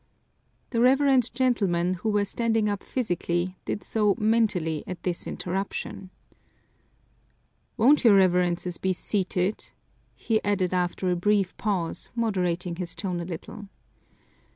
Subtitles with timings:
[0.71, 6.09] The reverend gentlemen, who were standing up physically, did so mentally at this interruption.
[7.77, 9.69] "Won't your Reverences be seated?"
[10.15, 13.69] he added after a brief pause, moderating his tone a little.